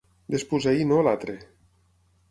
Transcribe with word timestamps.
Despús-ahir 0.35 0.89
no 0.93 0.99
l'altre. 1.09 1.39